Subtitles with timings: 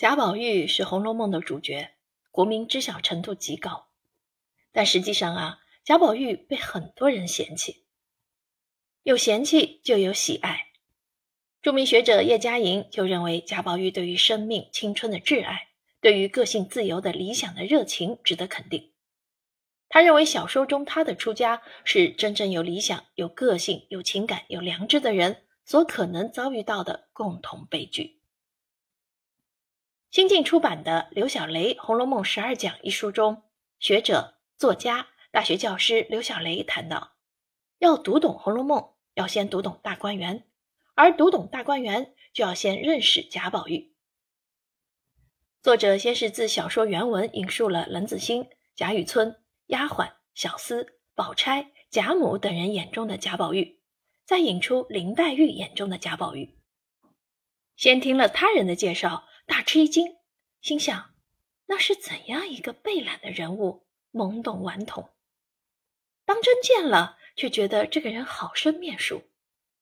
[0.00, 1.90] 贾宝玉是《红楼梦》的主角，
[2.30, 3.88] 国民知晓程度极高。
[4.72, 7.84] 但实际上啊，贾宝玉被很多人嫌弃。
[9.02, 10.68] 有嫌弃就有喜爱。
[11.60, 15.68] 著名学者叶嘉莹就认为，贾宝玉对于生命、青春的挚爱，
[16.00, 18.94] 对于个性自由的理想的热情，值得肯定。
[19.90, 28.19] 他认为，小说中他的出家是真正有理想、有个性、有情感、有良知的人所可能遭遇到的共同悲剧。
[30.10, 33.44] 新近出版的刘小雷《红楼梦十二讲》一书中，
[33.78, 37.12] 学者、作家、大学教师刘小雷谈到，
[37.78, 38.80] 要读懂《红楼梦》，
[39.14, 40.48] 要先读懂大观园，
[40.96, 43.94] 而读懂大观园，就要先认识贾宝玉。
[45.62, 53.78] 作者先是自小说原文引述了冷子兴、贾雨村、丫鬟、小厮、宝钗、贾母等人眼中的贾宝玉，
[54.24, 56.58] 再引出林黛玉眼中的贾宝玉。
[57.76, 59.26] 先听了他人的介绍。
[59.50, 60.14] 大吃一惊，
[60.62, 61.06] 心想：
[61.66, 65.08] 那是怎样一个被懒的人物，懵懂顽童。
[66.24, 69.20] 当真见了，却觉得这个人好生面熟，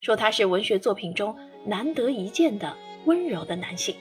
[0.00, 3.94] 说他是文学作品中难得一见的温柔的男性。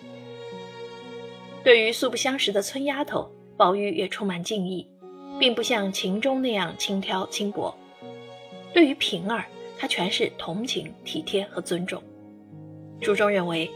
[1.65, 4.87] 对于素不相识的村丫头，宝玉也充满敬意，
[5.37, 7.77] 并不像秦钟那样轻佻轻薄。
[8.73, 9.45] 对于平儿，
[9.77, 12.02] 他全是同情、体贴和尊重。
[13.02, 13.69] 书中认为，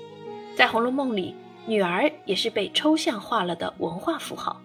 [0.55, 1.35] 在《红楼梦》里。
[1.65, 4.61] 女儿也是被抽象化了的文化符号。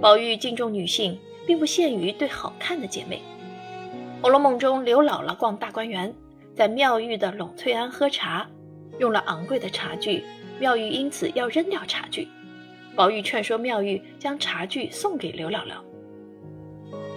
[0.00, 3.22] 宝玉敬重女性，并不限于对好看的姐妹。
[4.22, 6.12] 《红楼梦》中，刘姥姥逛大观园，
[6.54, 8.48] 在妙玉的栊翠庵喝茶，
[8.98, 10.24] 用了昂贵的茶具，
[10.58, 12.26] 妙玉因此要扔掉茶具。
[12.96, 15.74] 宝玉劝说妙玉将茶具送给刘姥姥。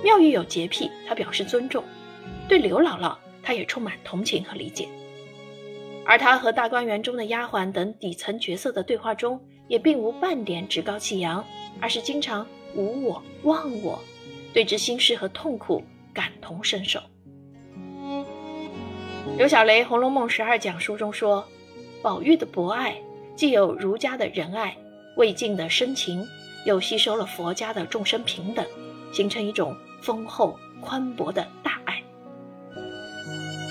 [0.03, 1.83] 妙玉有洁癖，他表示尊重；
[2.47, 4.87] 对刘姥姥，他也充满同情和理解。
[6.11, 11.41] 而他和大观园中的丫鬟等底层角色的对话中，也并无半点趾高气扬，
[11.79, 12.45] 而是经常
[12.75, 13.97] 无我忘我，
[14.51, 15.81] 对之心事和痛苦
[16.13, 16.99] 感同身受。
[19.37, 21.47] 刘小雷《红楼梦十二讲》书中说，
[22.01, 22.93] 宝玉的博爱
[23.37, 24.75] 既有儒家的仁爱、
[25.15, 26.27] 魏晋的深情，
[26.65, 28.65] 又吸收了佛家的众生平等，
[29.13, 32.03] 形成一种丰厚宽博的大爱。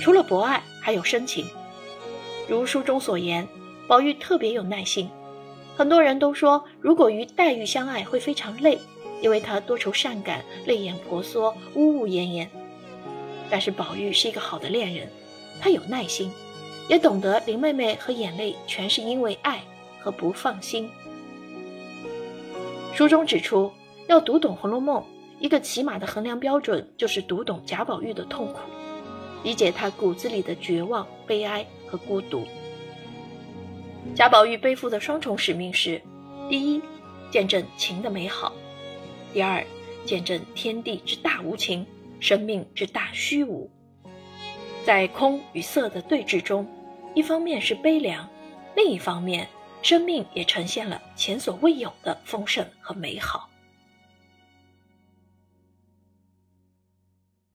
[0.00, 1.44] 除了博爱，还有深情。
[2.50, 3.46] 如书中所言，
[3.86, 5.08] 宝玉特别有耐心。
[5.76, 8.76] 很多人都说，如果与黛玉相爱会非常累，
[9.22, 12.50] 因为她多愁善感、泪眼婆娑、呜呜咽咽。
[13.48, 15.08] 但是宝玉是一个好的恋人，
[15.60, 16.32] 他有耐心，
[16.88, 19.62] 也懂得林妹妹和眼泪全是因为爱
[20.00, 20.90] 和不放心。
[22.92, 23.70] 书中指出，
[24.08, 25.00] 要读懂《红楼梦》，
[25.38, 28.58] 一个起码的衡量标准就是读懂贾宝玉的痛苦，
[29.44, 31.64] 理解他骨子里的绝望、悲哀。
[31.90, 32.46] 和孤独。
[34.14, 36.00] 贾宝玉背负的双重使命是：
[36.48, 36.80] 第一，
[37.30, 38.52] 见证情的美好；
[39.32, 39.64] 第二，
[40.06, 41.86] 见证天地之大无情，
[42.20, 43.70] 生命之大虚无。
[44.84, 46.66] 在空与色的对峙中，
[47.14, 48.28] 一方面是悲凉，
[48.74, 49.46] 另一方面，
[49.82, 53.48] 生命也呈现了前所未有的丰盛和美好。